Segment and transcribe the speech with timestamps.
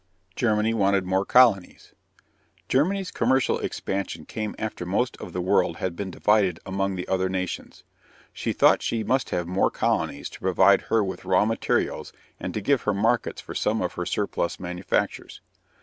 [0.35, 1.93] GERMANY WANTED MORE COLONIES.
[2.67, 7.29] Germany's commercial expansion came after most of the world had been divided among the other
[7.29, 7.83] nations.
[8.33, 12.61] She thought she must have more colonies to provide her with raw materials and to
[12.61, 15.39] give her markets for some of her surplus manufactures.